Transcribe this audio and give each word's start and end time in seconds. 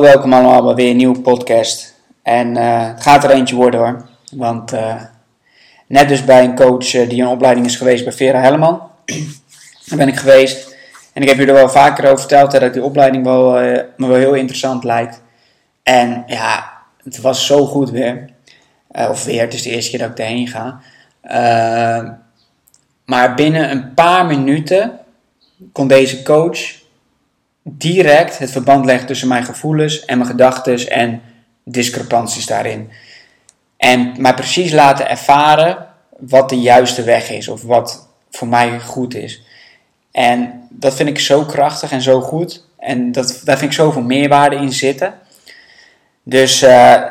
Welkom 0.00 0.32
allemaal 0.32 0.64
bij 0.64 0.74
weer 0.74 0.90
een 0.90 0.96
nieuwe 0.96 1.20
podcast. 1.20 1.94
En 2.22 2.56
eh, 2.56 2.86
het 2.88 3.02
gaat 3.02 3.24
er 3.24 3.30
eentje 3.30 3.54
worden 3.54 3.80
hoor. 3.80 4.08
Want 4.32 4.72
uh, 4.72 5.02
net 5.86 6.08
dus 6.08 6.24
bij 6.24 6.44
een 6.44 6.54
coach 6.54 6.94
uh, 6.94 7.08
die 7.08 7.22
een 7.22 7.28
opleiding 7.28 7.66
is 7.66 7.76
geweest 7.76 8.04
bij 8.04 8.12
Vera 8.12 8.40
Helleman. 8.40 8.82
Daar 9.86 9.98
ben 9.98 10.08
ik 10.08 10.16
geweest. 10.16 10.76
En 11.12 11.22
ik 11.22 11.28
heb 11.28 11.36
jullie 11.36 11.52
er 11.52 11.58
wel 11.58 11.68
vaker 11.68 12.04
over 12.04 12.18
verteld 12.18 12.50
dat 12.50 12.72
die 12.72 12.82
opleiding 12.82 13.24
wel, 13.24 13.52
me 13.96 14.06
wel 14.06 14.14
heel 14.14 14.34
interessant 14.34 14.84
lijkt. 14.84 15.22
En 15.82 16.22
ja, 16.26 16.72
het 17.04 17.20
was 17.20 17.46
zo 17.46 17.66
goed 17.66 17.90
weer. 17.90 18.30
of 18.88 19.24
weer, 19.24 19.40
het 19.40 19.54
is 19.54 19.62
de 19.62 19.70
eerste 19.70 19.90
keer 19.90 19.98
dat 19.98 20.10
ik 20.10 20.18
erheen 20.18 20.48
ga. 20.48 20.80
maar 23.04 23.34
binnen 23.34 23.70
een 23.70 23.94
paar 23.94 24.26
minuten 24.26 24.98
kon 25.72 25.88
deze 25.88 26.22
coach 26.22 26.79
direct 27.76 28.38
het 28.38 28.50
verband 28.50 28.84
legt 28.84 29.06
tussen 29.06 29.28
mijn 29.28 29.44
gevoelens 29.44 30.04
en 30.04 30.18
mijn 30.18 30.30
gedachten 30.30 30.90
en 30.90 31.22
discrepanties 31.64 32.46
daarin. 32.46 32.90
En 33.76 34.14
mij 34.18 34.34
precies 34.34 34.72
laten 34.72 35.08
ervaren 35.08 35.86
wat 36.18 36.48
de 36.48 36.60
juiste 36.60 37.02
weg 37.02 37.30
is 37.30 37.48
of 37.48 37.62
wat 37.62 38.08
voor 38.30 38.48
mij 38.48 38.80
goed 38.80 39.14
is. 39.14 39.42
En 40.12 40.66
dat 40.70 40.94
vind 40.94 41.08
ik 41.08 41.18
zo 41.18 41.44
krachtig 41.44 41.92
en 41.92 42.02
zo 42.02 42.20
goed. 42.20 42.64
En 42.78 43.12
dat, 43.12 43.40
daar 43.44 43.58
vind 43.58 43.70
ik 43.70 43.76
zoveel 43.76 44.02
meerwaarde 44.02 44.56
in 44.56 44.72
zitten. 44.72 45.14
Dus 46.22 46.62
uh, 46.62 46.68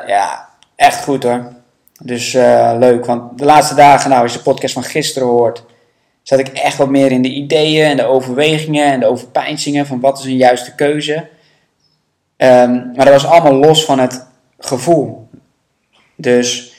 ja, 0.08 0.50
echt 0.76 1.04
goed 1.04 1.24
hoor. 1.24 1.54
Dus 2.02 2.34
uh, 2.34 2.76
leuk, 2.78 3.06
want 3.06 3.38
de 3.38 3.46
laatste 3.46 3.76
dagen, 3.76 4.10
nou, 4.10 4.22
als 4.22 4.32
je 4.32 4.38
de 4.38 4.44
podcast 4.44 4.74
van 4.74 4.84
gisteren 4.84 5.28
hoort, 5.28 5.64
zat 6.30 6.40
ik 6.40 6.48
echt 6.48 6.78
wat 6.78 6.90
meer 6.90 7.12
in 7.12 7.22
de 7.22 7.34
ideeën 7.34 7.86
en 7.86 7.98
de 7.98 8.04
overwegingen 8.04 8.86
en 8.86 9.00
de 9.00 9.06
overpeinzingen 9.06 9.86
van 9.86 10.00
wat 10.00 10.20
is 10.20 10.26
een 10.26 10.38
juiste 10.38 10.76
keuze. 10.76 11.14
Um, 12.38 12.92
maar 12.96 13.06
dat 13.06 13.22
was 13.22 13.26
allemaal 13.26 13.54
los 13.54 13.86
van 13.86 14.00
het 14.00 14.28
gevoel. 14.60 15.30
Dus 16.16 16.74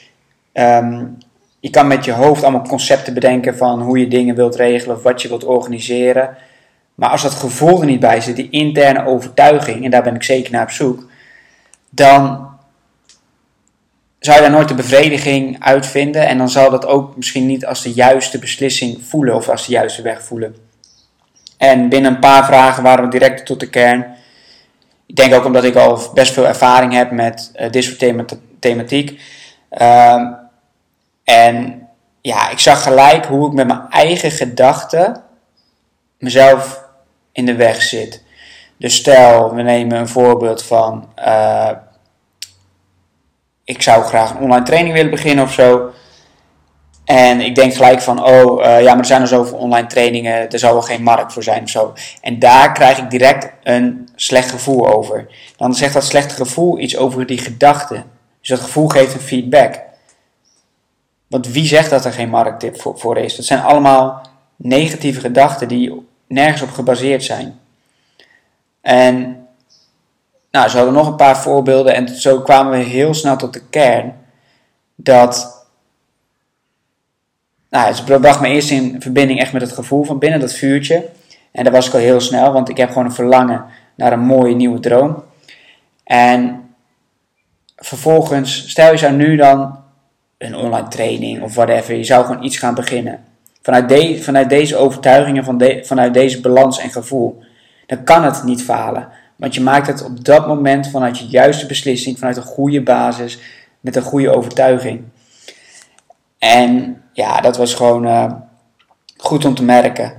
um, 0.53 1.17
je 1.59 1.69
kan 1.69 1.87
met 1.87 2.05
je 2.05 2.11
hoofd 2.11 2.43
allemaal 2.43 2.67
concepten 2.67 3.13
bedenken 3.13 3.57
van 3.57 3.81
hoe 3.81 3.99
je 3.99 4.07
dingen 4.07 4.35
wilt 4.35 4.55
regelen 4.55 4.95
of 4.95 5.03
wat 5.03 5.21
je 5.21 5.27
wilt 5.27 5.45
organiseren. 5.45 6.37
Maar 6.95 7.09
als 7.09 7.21
dat 7.21 7.31
gevoel 7.31 7.79
er 7.79 7.85
niet 7.85 7.99
bij 7.99 8.21
zit, 8.21 8.35
die 8.35 8.49
interne 8.49 9.05
overtuiging, 9.05 9.83
en 9.85 9.91
daar 9.91 10.03
ben 10.03 10.15
ik 10.15 10.23
zeker 10.23 10.51
naar 10.51 10.63
op 10.63 10.71
zoek, 10.71 11.09
dan 11.89 12.49
zou 14.21 14.37
je 14.37 14.43
daar 14.43 14.51
nooit 14.51 14.67
de 14.67 14.73
bevrediging 14.73 15.63
uitvinden. 15.63 16.27
En 16.27 16.37
dan 16.37 16.49
zal 16.49 16.69
dat 16.69 16.85
ook 16.85 17.15
misschien 17.15 17.45
niet 17.45 17.65
als 17.65 17.81
de 17.81 17.93
juiste 17.93 18.39
beslissing 18.39 19.03
voelen 19.07 19.35
of 19.35 19.49
als 19.49 19.65
de 19.65 19.71
juiste 19.71 20.01
weg 20.01 20.23
voelen. 20.23 20.55
En 21.57 21.89
binnen 21.89 22.13
een 22.13 22.19
paar 22.19 22.45
vragen 22.45 22.83
waren 22.83 23.03
we 23.03 23.09
direct 23.09 23.45
tot 23.45 23.59
de 23.59 23.69
kern. 23.69 24.15
Ik 25.05 25.15
denk 25.15 25.33
ook 25.33 25.45
omdat 25.45 25.63
ik 25.63 25.75
al 25.75 25.99
best 26.13 26.33
veel 26.33 26.47
ervaring 26.47 26.93
heb 26.93 27.11
met 27.11 27.51
uh, 27.55 27.69
dit 27.69 27.83
soort 27.83 28.35
thematiek. 28.59 29.21
Uh, 29.71 30.27
en 31.23 31.87
ja, 32.21 32.49
ik 32.49 32.59
zag 32.59 32.83
gelijk 32.83 33.25
hoe 33.25 33.47
ik 33.47 33.53
met 33.53 33.67
mijn 33.67 33.89
eigen 33.89 34.31
gedachten 34.31 35.23
mezelf 36.17 36.83
in 37.31 37.45
de 37.45 37.55
weg 37.55 37.81
zit. 37.81 38.23
Dus 38.77 38.95
stel, 38.95 39.55
we 39.55 39.61
nemen 39.61 39.97
een 39.97 40.07
voorbeeld 40.07 40.63
van 40.63 41.13
uh, 41.19 41.69
ik 43.71 43.81
zou 43.81 44.03
graag 44.03 44.29
een 44.31 44.41
online 44.41 44.65
training 44.65 44.93
willen 44.93 45.11
beginnen 45.11 45.43
of 45.43 45.53
zo. 45.53 45.91
En 47.05 47.41
ik 47.41 47.55
denk 47.55 47.73
gelijk 47.73 48.01
van, 48.01 48.25
oh 48.25 48.65
uh, 48.65 48.81
ja, 48.81 48.89
maar 48.89 48.99
er 48.99 49.05
zijn 49.05 49.21
er 49.21 49.27
zoveel 49.27 49.57
online 49.57 49.87
trainingen, 49.87 50.49
er 50.49 50.59
zal 50.59 50.73
wel 50.73 50.81
geen 50.81 51.03
markt 51.03 51.33
voor 51.33 51.43
zijn 51.43 51.63
of 51.63 51.69
zo. 51.69 51.93
En 52.21 52.39
daar 52.39 52.71
krijg 52.73 52.97
ik 52.97 53.09
direct 53.09 53.49
een 53.63 54.09
slecht 54.15 54.51
gevoel 54.51 54.87
over. 54.95 55.27
Dan 55.57 55.75
zegt 55.75 55.93
dat 55.93 56.03
slechte 56.03 56.35
gevoel 56.35 56.79
iets 56.79 56.97
over 56.97 57.25
die 57.25 57.37
gedachte. 57.37 58.03
Dus 58.39 58.49
dat 58.49 58.59
gevoel 58.59 58.87
geeft 58.87 59.13
een 59.13 59.19
feedback. 59.19 59.79
Want 61.27 61.47
wie 61.47 61.65
zegt 61.65 61.89
dat 61.89 62.05
er 62.05 62.13
geen 62.13 62.29
markt 62.29 62.65
voor 62.81 63.17
is? 63.17 63.35
Dat 63.35 63.45
zijn 63.45 63.61
allemaal 63.61 64.21
negatieve 64.55 65.19
gedachten 65.19 65.67
die 65.67 66.07
nergens 66.27 66.61
op 66.61 66.71
gebaseerd 66.71 67.23
zijn. 67.23 67.59
En 68.81 69.40
nou, 70.51 70.69
zo 70.69 70.75
hadden 70.75 70.93
nog 70.93 71.07
een 71.07 71.15
paar 71.15 71.37
voorbeelden 71.37 71.95
en 71.95 72.07
zo 72.07 72.41
kwamen 72.41 72.71
we 72.71 72.85
heel 72.85 73.13
snel 73.13 73.37
tot 73.37 73.53
de 73.53 73.61
kern 73.69 74.13
dat. 74.95 75.59
Nou, 77.69 77.93
ze 77.93 78.03
bracht 78.03 78.41
me 78.41 78.47
eerst 78.47 78.71
in 78.71 79.01
verbinding 79.01 79.39
echt 79.39 79.53
met 79.53 79.61
het 79.61 79.71
gevoel 79.71 80.03
van 80.03 80.19
binnen 80.19 80.39
dat 80.39 80.53
vuurtje. 80.53 81.09
En 81.51 81.63
dat 81.63 81.73
was 81.73 81.87
ik 81.87 81.93
al 81.93 81.99
heel 81.99 82.19
snel, 82.19 82.53
want 82.53 82.69
ik 82.69 82.77
heb 82.77 82.87
gewoon 82.87 83.05
een 83.05 83.13
verlangen 83.13 83.65
naar 83.95 84.13
een 84.13 84.19
mooie 84.19 84.55
nieuwe 84.55 84.79
droom. 84.79 85.23
En 86.03 86.69
vervolgens, 87.75 88.69
stel 88.69 88.91
je 88.91 88.97
zou 88.97 89.13
nu 89.13 89.35
dan 89.35 89.79
een 90.37 90.55
online 90.55 90.87
training 90.87 91.41
of 91.41 91.55
whatever, 91.55 91.95
je 91.95 92.03
zou 92.03 92.25
gewoon 92.25 92.43
iets 92.43 92.57
gaan 92.57 92.75
beginnen. 92.75 93.23
Vanuit, 93.61 94.23
vanuit 94.23 94.49
deze 94.49 94.77
overtuigingen, 94.77 95.43
van 95.43 95.63
vanuit 95.83 96.13
deze 96.13 96.41
balans 96.41 96.79
en 96.79 96.89
gevoel, 96.89 97.43
dan 97.85 98.03
kan 98.03 98.23
het 98.23 98.43
niet 98.43 98.63
falen. 98.63 99.07
Want 99.41 99.55
je 99.55 99.61
maakt 99.61 99.87
het 99.87 100.03
op 100.03 100.25
dat 100.25 100.47
moment 100.47 100.87
vanuit 100.87 101.19
je 101.19 101.25
juiste 101.25 101.65
beslissing, 101.65 102.17
vanuit 102.17 102.37
een 102.37 102.43
goede 102.43 102.81
basis, 102.81 103.39
met 103.79 103.95
een 103.95 104.01
goede 104.01 104.35
overtuiging. 104.35 105.03
En 106.37 107.01
ja, 107.13 107.41
dat 107.41 107.57
was 107.57 107.73
gewoon 107.73 108.05
uh, 108.05 108.31
goed 109.17 109.45
om 109.45 109.55
te 109.55 109.63
merken. 109.63 110.13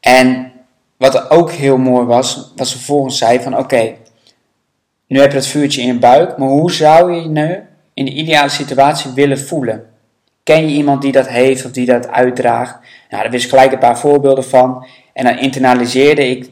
En 0.00 0.52
wat 0.96 1.30
ook 1.30 1.50
heel 1.50 1.76
mooi 1.76 2.06
was, 2.06 2.52
was 2.56 2.72
vervolgens 2.72 3.18
zei 3.18 3.40
van 3.40 3.58
oké, 3.58 3.94
nu 5.06 5.20
heb 5.20 5.30
je 5.30 5.36
dat 5.36 5.46
vuurtje 5.46 5.80
in 5.80 5.86
je 5.86 5.98
buik, 5.98 6.38
maar 6.38 6.48
hoe 6.48 6.72
zou 6.72 7.12
je 7.12 7.22
je 7.22 7.28
nu 7.28 7.62
in 7.94 8.04
de 8.04 8.12
ideale 8.12 8.48
situatie 8.48 9.10
willen 9.10 9.38
voelen? 9.38 9.86
Ken 10.42 10.68
je 10.68 10.74
iemand 10.74 11.02
die 11.02 11.12
dat 11.12 11.28
heeft 11.28 11.64
of 11.64 11.70
die 11.70 11.86
dat 11.86 12.08
uitdraagt? 12.08 12.78
Nou, 13.10 13.22
daar 13.22 13.32
wist 13.32 13.44
ik 13.44 13.50
gelijk 13.50 13.72
een 13.72 13.78
paar 13.78 13.98
voorbeelden 13.98 14.44
van. 14.44 14.86
En 15.12 15.24
dan 15.24 15.38
internaliseerde 15.38 16.28
ik 16.28 16.50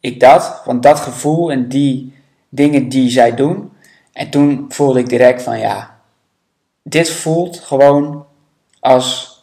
ik 0.00 0.20
dat, 0.20 0.62
want 0.64 0.82
dat 0.82 1.00
gevoel 1.00 1.50
en 1.50 1.68
die 1.68 2.14
dingen 2.48 2.88
die 2.88 3.10
zij 3.10 3.34
doen. 3.34 3.72
En 4.12 4.30
toen 4.30 4.64
voelde 4.68 4.98
ik 4.98 5.08
direct 5.08 5.42
van 5.42 5.58
ja, 5.58 5.98
dit 6.82 7.10
voelt 7.10 7.60
gewoon 7.60 8.26
als 8.80 9.38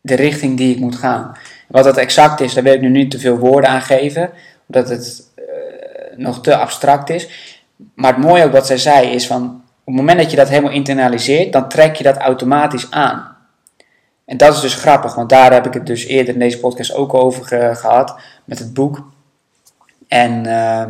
de 0.00 0.14
richting 0.14 0.56
die 0.56 0.74
ik 0.74 0.80
moet 0.80 0.96
gaan. 0.96 1.36
Wat 1.68 1.84
dat 1.84 1.96
exact 1.96 2.40
is, 2.40 2.54
daar 2.54 2.62
wil 2.62 2.72
ik 2.72 2.80
nu 2.80 2.88
niet 2.88 3.10
te 3.10 3.18
veel 3.18 3.36
woorden 3.38 3.70
aan 3.70 3.82
geven, 3.82 4.30
omdat 4.66 4.88
het 4.88 5.32
uh, 5.36 5.44
nog 6.16 6.42
te 6.42 6.56
abstract 6.56 7.10
is. 7.10 7.28
Maar 7.94 8.14
het 8.14 8.24
mooie 8.24 8.44
ook 8.44 8.52
wat 8.52 8.66
zij 8.66 8.78
zei 8.78 9.08
is 9.08 9.26
van, 9.26 9.44
op 9.80 9.86
het 9.86 9.94
moment 9.94 10.18
dat 10.18 10.30
je 10.30 10.36
dat 10.36 10.48
helemaal 10.48 10.72
internaliseert, 10.72 11.52
dan 11.52 11.68
trek 11.68 11.96
je 11.96 12.04
dat 12.04 12.16
automatisch 12.16 12.90
aan. 12.90 13.35
En 14.26 14.36
dat 14.36 14.54
is 14.54 14.60
dus 14.60 14.74
grappig, 14.74 15.14
want 15.14 15.28
daar 15.28 15.52
heb 15.52 15.66
ik 15.66 15.74
het 15.74 15.86
dus 15.86 16.04
eerder 16.04 16.34
in 16.34 16.40
deze 16.40 16.58
podcast 16.58 16.94
ook 16.94 17.14
over 17.14 17.44
gehad 17.76 18.20
met 18.44 18.58
het 18.58 18.74
boek. 18.74 19.08
En 20.08 20.46
uh, 20.46 20.86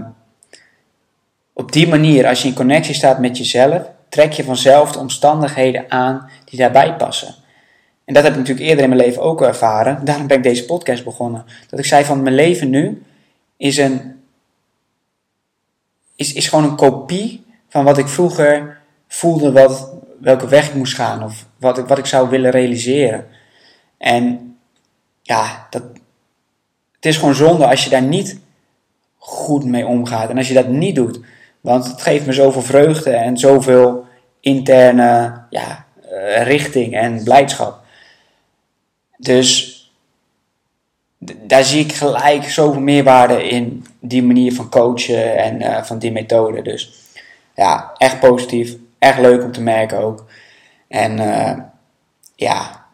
op 1.52 1.72
die 1.72 1.88
manier, 1.88 2.26
als 2.26 2.42
je 2.42 2.48
in 2.48 2.54
connectie 2.54 2.94
staat 2.94 3.18
met 3.18 3.38
jezelf, 3.38 3.82
trek 4.08 4.32
je 4.32 4.44
vanzelf 4.44 4.92
de 4.92 4.98
omstandigheden 4.98 5.84
aan 5.88 6.30
die 6.44 6.58
daarbij 6.58 6.96
passen. 6.96 7.34
En 8.04 8.14
dat 8.14 8.22
heb 8.22 8.32
ik 8.32 8.38
natuurlijk 8.38 8.66
eerder 8.66 8.84
in 8.84 8.90
mijn 8.90 9.00
leven 9.00 9.22
ook 9.22 9.42
ervaren. 9.42 10.00
Daarom 10.04 10.26
ben 10.26 10.36
ik 10.36 10.42
deze 10.42 10.64
podcast 10.64 11.04
begonnen. 11.04 11.44
Dat 11.68 11.78
ik 11.78 11.84
zei 11.84 12.04
van 12.04 12.22
mijn 12.22 12.34
leven 12.34 12.70
nu 12.70 13.02
is 13.56 13.76
een 13.76 14.16
is, 16.16 16.32
is 16.32 16.48
gewoon 16.48 16.64
een 16.64 16.76
kopie 16.76 17.44
van 17.68 17.84
wat 17.84 17.98
ik 17.98 18.08
vroeger 18.08 18.80
voelde 19.08 19.52
wat, 19.52 19.92
welke 20.20 20.48
weg 20.48 20.68
ik 20.68 20.74
moest 20.74 20.94
gaan 20.94 21.24
of 21.24 21.46
wat 21.56 21.78
ik, 21.78 21.86
wat 21.86 21.98
ik 21.98 22.06
zou 22.06 22.28
willen 22.28 22.50
realiseren. 22.50 23.26
En 23.98 24.56
ja, 25.22 25.66
dat, 25.70 25.82
het 26.92 27.06
is 27.06 27.16
gewoon 27.16 27.34
zonde 27.34 27.66
als 27.66 27.84
je 27.84 27.90
daar 27.90 28.02
niet 28.02 28.38
goed 29.16 29.64
mee 29.64 29.86
omgaat 29.86 30.30
en 30.30 30.36
als 30.36 30.48
je 30.48 30.54
dat 30.54 30.68
niet 30.68 30.94
doet. 30.94 31.20
Want 31.60 31.86
het 31.86 32.02
geeft 32.02 32.26
me 32.26 32.32
zoveel 32.32 32.62
vreugde 32.62 33.10
en 33.10 33.38
zoveel 33.38 34.04
interne 34.40 35.42
ja, 35.50 35.86
eh, 36.10 36.42
richting 36.42 36.94
en 36.94 37.24
blijdschap. 37.24 37.84
Dus 39.16 39.74
daar 41.18 41.64
zie 41.64 41.84
ik 41.84 41.92
gelijk 41.92 42.44
zoveel 42.44 42.80
meerwaarde 42.80 43.48
in 43.48 43.86
die 44.00 44.22
manier 44.22 44.54
van 44.54 44.70
coachen 44.70 45.36
en 45.36 45.62
uh, 45.62 45.82
van 45.82 45.98
die 45.98 46.12
methode. 46.12 46.62
Dus 46.62 46.92
ja, 47.54 47.92
echt 47.96 48.20
positief. 48.20 48.76
Echt 48.98 49.18
leuk 49.18 49.42
om 49.42 49.52
te 49.52 49.62
merken 49.62 49.98
ook. 49.98 50.24
En 50.88 51.18
uh, 51.18 51.52
ja, 52.34 52.86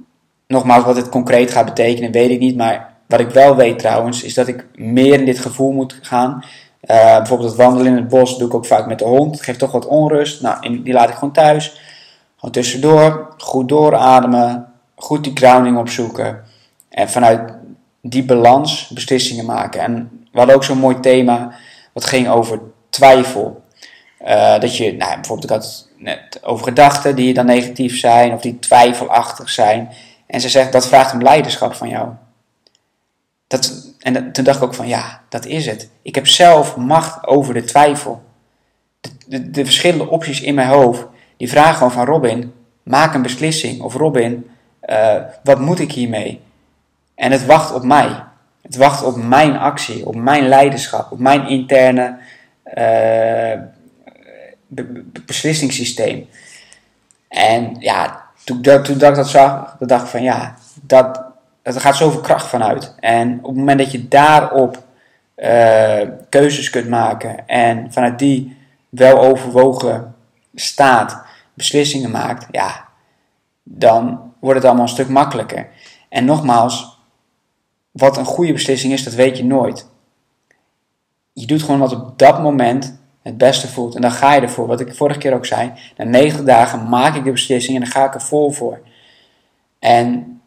nogmaals, 0.47 0.85
wat 0.85 0.97
het 0.97 1.09
concreet 1.09 1.51
gaat 1.51 1.65
betekenen, 1.65 2.13
weet 2.13 2.31
ik 2.31 2.39
niet. 2.39 2.57
Maar 2.57 2.95
wat 3.07 3.21
ik 3.21 3.31
wel 3.31 3.57
weet 3.57 3.79
trouwens, 3.79 4.23
is 4.23 4.35
dat 4.35 4.49
ik 4.49 4.67
meer 4.75 5.19
in 5.19 5.25
dit 5.25 5.39
gevoel 5.39 5.73
moet 5.73 5.99
gaan. 6.03 6.45
Uh, 6.91 7.17
bijvoorbeeld 7.17 7.49
het 7.49 7.59
wandelen 7.59 7.87
in 7.87 7.97
het 7.97 8.09
bos 8.09 8.39
doe 8.39 8.49
ik 8.49 8.55
ook 8.55 8.67
vaak 8.67 8.87
met 8.87 8.99
de 8.99 9.05
hond. 9.05 9.35
Het 9.35 9.45
geeft 9.45 9.59
toch 9.59 9.73
wat 9.73 9.87
onrust. 9.87 10.43
Nou, 10.43 10.83
die 10.83 10.93
laat 10.93 11.09
ik 11.09 11.15
gewoon 11.15 11.33
thuis. 11.33 11.81
Gewoon 12.37 12.51
tussendoor, 12.51 13.35
goed 13.39 13.69
doorademen, 13.69 14.73
goed 14.95 15.25
die 15.25 15.37
grounding 15.37 15.79
opzoeken. 15.79 16.43
En 16.89 17.09
vanuit 17.09 17.55
die 18.01 18.25
balans 18.25 18.89
beslissingen 18.89 19.45
maken. 19.45 19.81
En 19.81 20.11
we 20.33 20.39
hadden 20.39 20.57
ook 20.57 20.65
zo'n 20.65 20.79
mooi 20.79 21.01
thema, 21.01 21.53
wat 21.93 22.05
ging 22.05 22.29
over 22.29 22.61
twijfel. 22.91 23.62
Uh, 24.27 24.61
dat 24.61 24.77
je, 24.77 24.93
nou, 24.97 25.15
bijvoorbeeld, 25.15 25.51
ik 25.51 25.57
had 25.57 25.89
net 25.97 26.39
over 26.43 26.65
gedachten 26.65 27.17
die 27.17 27.35
dan 27.35 27.47
negatief 27.47 27.99
zijn 27.99 28.33
of 28.33 28.41
die 28.41 28.59
twijfelachtig 28.59 29.51
zijn. 29.51 29.91
En 30.27 30.41
ze 30.41 30.49
zegt, 30.49 30.73
dat 30.73 30.87
vraagt 30.87 31.13
om 31.13 31.23
leiderschap 31.23 31.75
van 31.75 31.89
jou. 31.89 32.09
Dat, 33.47 33.95
en 34.01 34.33
toen 34.33 34.45
dacht 34.45 34.57
ik 34.57 34.63
ook 34.63 34.75
van, 34.75 34.89
ja, 34.89 35.21
dat 35.29 35.47
is 35.47 35.67
het. 35.67 35.89
Ik 36.03 36.15
heb 36.15 36.27
zelf 36.27 36.77
macht 36.77 37.27
over 37.27 37.55
de 37.55 37.65
twijfel. 37.65 38.23
De, 39.01 39.11
de, 39.27 39.51
de 39.51 39.65
verschillende 39.65 40.09
opties 40.09 40.41
in 40.41 40.55
mijn 40.55 40.69
hoofd, 40.69 41.07
die 41.37 41.49
vragen 41.49 41.75
gewoon 41.75 41.93
van 41.93 42.05
Robin, 42.05 42.53
maak 42.83 43.15
een 43.15 43.23
beslissing. 43.23 43.83
Of 43.83 43.95
Robin, 43.95 44.51
uh, 44.85 45.17
wat 45.43 45.61
moet 45.61 45.79
ik 45.79 45.93
hiermee? 45.93 46.41
En 47.15 47.33
het 47.33 47.47
wacht 47.47 47.75
op 47.75 47.83
mij. 47.83 48.23
Het 48.63 48.77
wacht 48.77 49.05
op 49.05 49.17
mijn 49.17 49.59
actie, 49.59 50.07
op 50.07 50.15
mijn 50.15 50.49
leiderschap, 50.49 51.13
op 51.13 51.19
mijn 51.19 51.49
interne 51.49 52.19
uh, 52.79 53.61
beslissingssysteem. 55.27 56.29
En 57.29 57.77
ja, 57.79 58.23
toen, 58.45 58.63
toen, 58.63 58.83
toen 58.83 58.95
ik 58.95 59.15
dat 59.15 59.29
zag, 59.29 59.77
dacht 59.79 60.03
ik 60.03 60.09
van 60.09 60.23
ja, 60.23 60.55
dat, 60.83 61.23
er 61.63 61.81
gaat 61.81 61.97
zoveel 61.97 62.21
kracht 62.21 62.47
vanuit. 62.47 62.95
En 63.01 63.39
op 63.39 63.49
het 63.49 63.57
moment 63.57 63.79
dat 63.79 63.93
je 63.93 64.09
daarop 64.09 64.85
uh, 65.37 66.01
keuzes 66.29 66.71
kunt 66.71 66.89
maken 66.89 67.49
en 67.49 67.93
vanuit 67.93 68.19
die 68.19 68.57
wel 68.89 69.19
overwogen 69.19 70.15
staat 70.55 71.23
beslissingen 71.55 72.11
maakt, 72.11 72.47
ja, 72.51 72.89
dan 73.63 74.33
wordt 74.39 74.57
het 74.57 74.65
allemaal 74.65 74.85
een 74.85 74.93
stuk 74.93 75.09
makkelijker. 75.09 75.69
En 76.09 76.25
nogmaals, 76.25 76.99
wat 77.91 78.17
een 78.17 78.25
goede 78.25 78.53
beslissing 78.53 78.93
is, 78.93 79.05
dat 79.05 79.15
weet 79.15 79.37
je 79.37 79.45
nooit. 79.45 79.89
Je 81.33 81.47
doet 81.47 81.63
gewoon 81.63 81.81
wat 81.81 81.93
op 81.93 82.19
dat 82.19 82.43
moment 82.43 83.01
het 83.23 83.39
beste 83.39 83.69
voelt. 83.69 83.95
En 83.95 84.01
dan 84.01 84.13
ga 84.13 84.35
je 84.35 84.41
ervoor. 84.41 84.67
Wat 84.67 84.81
ik 84.81 84.95
vorige 84.95 85.19
keer 85.19 85.35
ook 85.35 85.47
zei. 85.47 85.73
Na 85.97 86.05
90 86.05 86.45
dagen 86.45 86.89
maak 86.89 87.15
ik 87.15 87.25
de 87.25 87.31
beslissing 87.31 87.77
en 87.77 87.83
dan 87.83 87.93
ga 87.93 88.05
ik 88.05 88.15
er 88.15 88.21
vol 88.21 88.51
voor. 88.51 88.81
En 89.79 90.41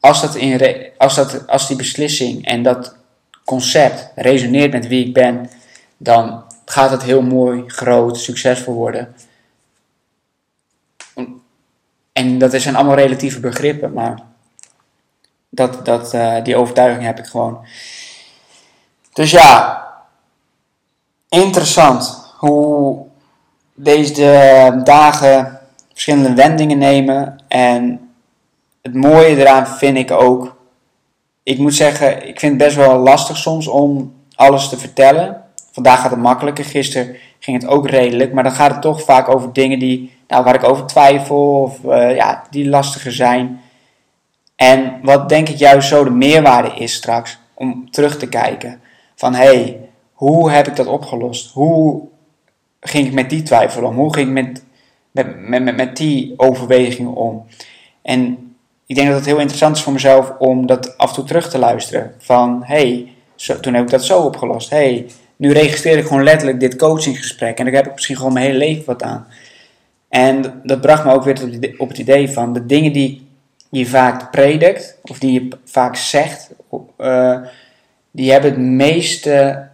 als, 0.00 0.20
dat 0.20 0.34
in 0.34 0.90
als, 0.96 1.14
dat, 1.14 1.46
als 1.46 1.68
die 1.68 1.76
beslissing 1.76 2.46
en 2.46 2.62
dat 2.62 2.96
concept 3.44 4.10
resoneert 4.14 4.72
met 4.72 4.86
wie 4.86 5.06
ik 5.06 5.12
ben, 5.14 5.50
dan 5.96 6.44
gaat 6.64 6.90
het 6.90 7.02
heel 7.02 7.22
mooi, 7.22 7.64
groot, 7.66 8.18
succesvol 8.18 8.74
worden. 8.74 9.14
En 12.12 12.38
dat 12.38 12.60
zijn 12.60 12.76
allemaal 12.76 12.96
relatieve 12.96 13.40
begrippen, 13.40 13.92
maar 13.92 14.22
dat, 15.48 15.84
dat, 15.84 16.14
uh, 16.14 16.42
die 16.42 16.56
overtuiging 16.56 17.04
heb 17.04 17.18
ik 17.18 17.26
gewoon. 17.26 17.66
Dus 19.12 19.30
ja, 19.30 19.83
interessant 21.42 22.32
hoe 22.38 23.06
deze 23.74 24.80
dagen 24.84 25.60
verschillende 25.92 26.34
wendingen 26.34 26.78
nemen. 26.78 27.36
En 27.48 28.10
het 28.82 28.94
mooie 28.94 29.36
eraan 29.36 29.66
vind 29.66 29.96
ik 29.96 30.10
ook. 30.10 30.56
Ik 31.42 31.58
moet 31.58 31.74
zeggen, 31.74 32.28
ik 32.28 32.40
vind 32.40 32.52
het 32.52 32.62
best 32.62 32.76
wel 32.76 32.98
lastig 32.98 33.36
soms 33.36 33.66
om 33.66 34.14
alles 34.34 34.68
te 34.68 34.78
vertellen. 34.78 35.42
Vandaag 35.72 36.00
gaat 36.00 36.10
het 36.10 36.20
makkelijker. 36.20 36.64
Gisteren 36.64 37.16
ging 37.38 37.62
het 37.62 37.70
ook 37.70 37.88
redelijk. 37.88 38.32
Maar 38.32 38.42
dan 38.42 38.52
gaat 38.52 38.70
het 38.70 38.82
toch 38.82 39.02
vaak 39.02 39.28
over 39.28 39.52
dingen 39.52 39.78
die, 39.78 40.16
nou, 40.28 40.44
waar 40.44 40.54
ik 40.54 40.68
over 40.68 40.86
twijfel. 40.86 41.62
Of 41.62 41.78
uh, 41.84 42.16
ja, 42.16 42.42
die 42.50 42.68
lastiger 42.68 43.12
zijn. 43.12 43.60
En 44.56 44.98
wat 45.02 45.28
denk 45.28 45.48
ik 45.48 45.56
juist 45.56 45.88
zo 45.88 46.04
de 46.04 46.10
meerwaarde 46.10 46.74
is 46.74 46.94
straks. 46.94 47.38
Om 47.54 47.90
terug 47.90 48.18
te 48.18 48.28
kijken. 48.28 48.80
Van 49.14 49.34
hé, 49.34 49.44
hey, 49.44 49.83
hoe 50.14 50.50
heb 50.50 50.66
ik 50.66 50.76
dat 50.76 50.86
opgelost? 50.86 51.52
Hoe 51.52 52.02
ging 52.80 53.06
ik 53.06 53.12
met 53.12 53.30
die 53.30 53.42
twijfel 53.42 53.84
om? 53.84 53.96
Hoe 53.96 54.14
ging 54.14 54.26
ik 54.26 54.32
met, 54.32 54.64
met, 55.10 55.62
met, 55.62 55.76
met 55.76 55.96
die 55.96 56.34
overwegingen 56.36 57.14
om? 57.14 57.46
En 58.02 58.54
ik 58.86 58.96
denk 58.96 59.08
dat 59.08 59.16
het 59.16 59.26
heel 59.26 59.38
interessant 59.38 59.76
is 59.76 59.82
voor 59.82 59.92
mezelf 59.92 60.32
om 60.38 60.66
dat 60.66 60.98
af 60.98 61.08
en 61.08 61.14
toe 61.14 61.24
terug 61.24 61.50
te 61.50 61.58
luisteren. 61.58 62.14
Van, 62.18 62.62
hey, 62.64 63.12
toen 63.60 63.74
heb 63.74 63.84
ik 63.84 63.90
dat 63.90 64.04
zo 64.04 64.20
opgelost. 64.20 64.70
hey, 64.70 65.06
nu 65.36 65.52
registreer 65.52 65.98
ik 65.98 66.06
gewoon 66.06 66.22
letterlijk 66.22 66.60
dit 66.60 66.76
coachinggesprek. 66.76 67.58
En 67.58 67.64
daar 67.64 67.74
heb 67.74 67.86
ik 67.86 67.92
misschien 67.92 68.16
gewoon 68.16 68.32
mijn 68.32 68.46
hele 68.46 68.58
leven 68.58 68.84
wat 68.84 69.02
aan. 69.02 69.26
En 70.08 70.60
dat 70.62 70.80
bracht 70.80 71.04
me 71.04 71.12
ook 71.12 71.24
weer 71.24 71.74
op 71.78 71.88
het 71.88 71.98
idee 71.98 72.30
van 72.30 72.52
de 72.52 72.66
dingen 72.66 72.92
die 72.92 73.26
je 73.70 73.86
vaak 73.86 74.30
predikt, 74.30 74.98
of 75.02 75.18
die 75.18 75.32
je 75.32 75.48
vaak 75.64 75.96
zegt, 75.96 76.50
uh, 76.98 77.38
die 78.10 78.32
hebben 78.32 78.50
het 78.50 78.60
meeste 78.60 79.66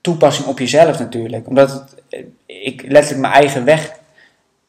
toepassing 0.00 0.48
op 0.48 0.58
jezelf 0.58 0.98
natuurlijk. 0.98 1.46
Omdat 1.46 1.72
het, 1.72 2.22
ik 2.46 2.82
letterlijk 2.82 3.20
mijn 3.20 3.32
eigen 3.32 3.64
weg 3.64 3.92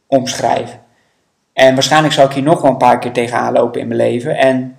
omschrijf. 0.08 0.78
En 1.54 1.74
waarschijnlijk 1.74 2.14
zal 2.14 2.26
ik 2.26 2.32
hier 2.32 2.44
nog 2.44 2.62
wel 2.62 2.72
een 2.72 2.78
paar 2.78 3.00
keer 3.00 3.12
tegenaan 3.12 3.54
lopen 3.54 3.82
in 3.82 3.88
mijn 3.88 4.00
leven. 4.00 4.38
En 4.38 4.78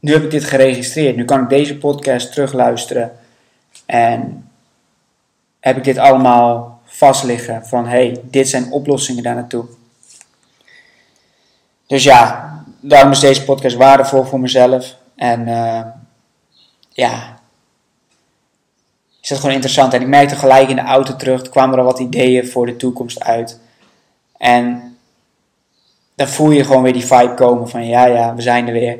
nu 0.00 0.12
heb 0.12 0.22
ik 0.22 0.30
dit 0.30 0.44
geregistreerd. 0.44 1.16
Nu 1.16 1.24
kan 1.24 1.42
ik 1.42 1.48
deze 1.48 1.76
podcast 1.76 2.32
terugluisteren. 2.32 3.12
En 3.86 4.48
heb 5.60 5.76
ik 5.76 5.84
dit 5.84 5.98
allemaal 5.98 6.80
vastliggen 6.84 7.66
van 7.66 7.86
hey, 7.86 8.20
dit 8.22 8.48
zijn 8.48 8.70
oplossingen 8.70 9.22
daar 9.22 9.34
naartoe. 9.34 9.64
Dus 11.86 12.02
ja, 12.04 12.54
daarom 12.80 13.10
is 13.10 13.20
deze 13.20 13.44
podcast 13.44 13.76
waardevol 13.76 14.24
voor 14.24 14.40
mezelf. 14.40 14.96
En 15.16 15.48
uh, 15.48 15.80
ja, 16.90 17.35
is 19.26 19.32
dat 19.32 19.40
gewoon 19.40 19.54
interessant. 19.54 19.94
En 19.94 20.00
ik 20.00 20.06
merkte 20.06 20.36
gelijk 20.36 20.68
in 20.68 20.76
de 20.76 20.82
auto 20.82 21.16
terug, 21.16 21.40
er 21.40 21.50
kwamen 21.50 21.78
er 21.78 21.84
wat 21.84 21.98
ideeën 21.98 22.46
voor 22.46 22.66
de 22.66 22.76
toekomst 22.76 23.24
uit. 23.24 23.60
En 24.38 24.96
dan 26.14 26.28
voel 26.28 26.50
je 26.50 26.64
gewoon 26.64 26.82
weer 26.82 26.92
die 26.92 27.06
vibe 27.06 27.34
komen 27.34 27.68
van 27.68 27.86
ja, 27.86 28.06
ja, 28.06 28.34
we 28.34 28.42
zijn 28.42 28.66
er 28.66 28.72
weer. 28.72 28.98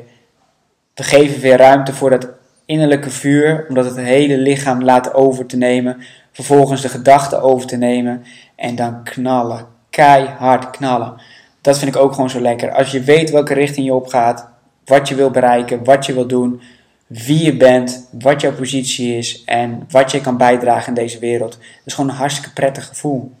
We 0.93 1.03
geven 1.03 1.41
weer 1.41 1.57
ruimte 1.57 1.93
voor 1.93 2.09
dat 2.09 2.27
innerlijke 2.65 3.09
vuur, 3.09 3.65
omdat 3.69 3.85
het 3.85 3.95
hele 3.95 4.37
lichaam 4.37 4.83
laat 4.83 5.13
over 5.13 5.45
te 5.45 5.57
nemen. 5.57 5.97
Vervolgens 6.31 6.81
de 6.81 6.89
gedachten 6.89 7.41
over 7.41 7.67
te 7.67 7.77
nemen 7.77 8.23
en 8.55 8.75
dan 8.75 9.03
knallen. 9.03 9.65
Keihard 9.89 10.69
knallen. 10.69 11.21
Dat 11.61 11.79
vind 11.79 11.95
ik 11.95 12.01
ook 12.01 12.13
gewoon 12.13 12.29
zo 12.29 12.41
lekker. 12.41 12.71
Als 12.71 12.91
je 12.91 13.01
weet 13.01 13.29
welke 13.29 13.53
richting 13.53 13.85
je 13.85 13.93
op 13.93 14.07
gaat, 14.07 14.49
wat 14.85 15.07
je 15.07 15.15
wil 15.15 15.29
bereiken, 15.29 15.83
wat 15.83 16.05
je 16.05 16.13
wil 16.13 16.27
doen, 16.27 16.61
wie 17.07 17.43
je 17.43 17.57
bent, 17.57 18.07
wat 18.11 18.41
jouw 18.41 18.53
positie 18.53 19.17
is 19.17 19.43
en 19.43 19.85
wat 19.89 20.11
je 20.11 20.21
kan 20.21 20.37
bijdragen 20.37 20.87
in 20.87 20.93
deze 20.93 21.19
wereld. 21.19 21.51
Dat 21.51 21.61
is 21.85 21.93
gewoon 21.93 22.09
een 22.09 22.15
hartstikke 22.15 22.53
prettig 22.53 22.87
gevoel. 22.87 23.31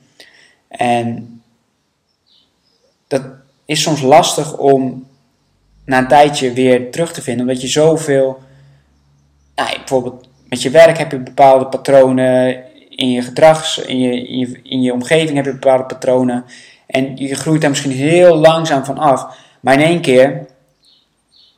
En 0.67 1.41
dat 3.07 3.21
is 3.65 3.81
soms 3.81 4.01
lastig 4.01 4.57
om 4.57 5.07
na 5.85 5.97
een 5.97 6.07
tijdje 6.07 6.53
weer 6.53 6.91
terug 6.91 7.13
te 7.13 7.21
vinden, 7.21 7.47
omdat 7.47 7.61
je 7.61 7.67
zoveel, 7.67 8.39
nou, 9.55 9.77
bijvoorbeeld 9.77 10.27
met 10.49 10.61
je 10.61 10.69
werk 10.69 10.97
heb 10.97 11.11
je 11.11 11.19
bepaalde 11.19 11.65
patronen, 11.65 12.63
in 12.89 13.11
je 13.11 13.21
gedrags, 13.21 13.77
in 13.77 13.99
je, 13.99 14.27
in 14.27 14.37
je, 14.37 14.59
in 14.63 14.81
je 14.81 14.93
omgeving 14.93 15.35
heb 15.35 15.45
je 15.45 15.51
bepaalde 15.51 15.83
patronen. 15.83 16.45
En 16.87 17.17
je 17.17 17.35
groeit 17.35 17.61
daar 17.61 17.69
misschien 17.69 17.91
heel 17.91 18.35
langzaam 18.35 18.85
van 18.85 18.97
af. 18.97 19.37
Maar 19.59 19.73
in 19.73 19.85
één 19.85 20.01
keer 20.01 20.45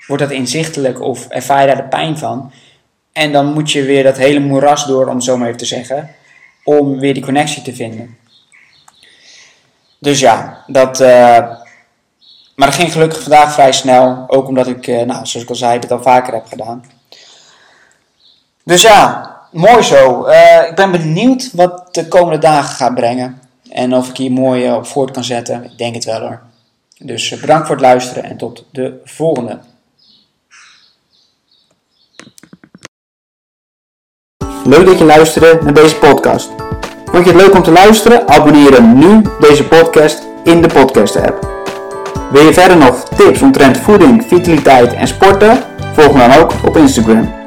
wordt 0.09 0.23
dat 0.23 0.31
inzichtelijk 0.31 1.01
of 1.01 1.27
ervaar 1.27 1.61
je 1.61 1.67
daar 1.67 1.75
de 1.75 1.83
pijn 1.83 2.17
van. 2.17 2.51
En 3.11 3.31
dan 3.31 3.53
moet 3.53 3.71
je 3.71 3.83
weer 3.83 4.03
dat 4.03 4.17
hele 4.17 4.39
moeras 4.39 4.85
door, 4.85 5.07
om 5.07 5.15
het 5.15 5.23
zo 5.23 5.37
maar 5.37 5.47
even 5.47 5.59
te 5.59 5.65
zeggen, 5.65 6.09
om 6.63 6.99
weer 6.99 7.13
die 7.13 7.23
connectie 7.23 7.61
te 7.61 7.75
vinden. 7.75 8.17
Dus 9.99 10.19
ja, 10.19 10.63
dat. 10.67 11.01
Uh, 11.01 11.07
maar 12.55 12.67
dat 12.67 12.73
ging 12.73 12.91
gelukkig 12.91 13.21
vandaag 13.21 13.53
vrij 13.53 13.71
snel. 13.71 14.23
Ook 14.27 14.47
omdat 14.47 14.67
ik, 14.67 14.87
uh, 14.87 14.95
nou, 14.95 15.25
zoals 15.25 15.33
ik 15.33 15.49
al 15.49 15.55
zei, 15.55 15.79
het 15.79 15.91
al 15.91 16.01
vaker 16.01 16.33
heb 16.33 16.45
gedaan. 16.45 16.85
Dus 18.63 18.81
ja, 18.81 19.35
mooi 19.51 19.81
zo. 19.81 20.27
Uh, 20.27 20.67
ik 20.69 20.75
ben 20.75 20.91
benieuwd 20.91 21.49
wat 21.53 21.93
de 21.93 22.07
komende 22.07 22.37
dagen 22.37 22.75
gaat 22.75 22.95
brengen. 22.95 23.41
En 23.69 23.95
of 23.95 24.09
ik 24.09 24.17
hier 24.17 24.31
mooi 24.31 24.71
op 24.71 24.85
voort 24.85 25.11
kan 25.11 25.23
zetten. 25.23 25.63
Ik 25.63 25.77
denk 25.77 25.95
het 25.95 26.05
wel 26.05 26.19
hoor. 26.19 26.41
Dus 26.97 27.39
bedankt 27.39 27.67
voor 27.67 27.75
het 27.75 27.85
luisteren 27.85 28.23
en 28.23 28.37
tot 28.37 28.65
de 28.71 29.01
volgende. 29.03 29.59
Leuk 34.69 34.85
dat 34.85 34.97
je 34.97 35.05
luisterde 35.05 35.59
naar 35.63 35.73
deze 35.73 35.95
podcast. 35.95 36.49
Vond 37.05 37.25
je 37.25 37.31
het 37.31 37.41
leuk 37.41 37.55
om 37.55 37.63
te 37.63 37.71
luisteren? 37.71 38.27
Abonneer 38.27 38.81
nu 38.81 39.21
deze 39.39 39.63
podcast 39.63 40.27
in 40.43 40.61
de 40.61 40.67
podcast 40.67 41.15
app. 41.15 41.47
Wil 42.31 42.45
je 42.45 42.53
verder 42.53 42.77
nog 42.77 43.03
tips 43.15 43.41
omtrent 43.41 43.77
voeding, 43.77 44.25
vitaliteit 44.27 44.93
en 44.93 45.07
sporten? 45.07 45.63
Volg 45.93 46.13
me 46.13 46.19
dan 46.19 46.39
ook 46.39 46.53
op 46.65 46.77
Instagram. 46.77 47.38